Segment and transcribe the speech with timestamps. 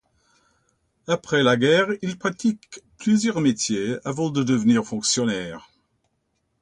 [1.05, 5.69] Après la guerre, il pratique plusieurs métiers avant de devenir fonctionnaire.